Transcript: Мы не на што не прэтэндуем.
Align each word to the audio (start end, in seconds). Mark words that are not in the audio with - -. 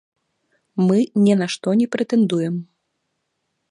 Мы 0.87 0.97
не 1.27 1.35
на 1.43 1.47
што 1.57 1.77
не 1.85 1.89
прэтэндуем. 1.97 2.55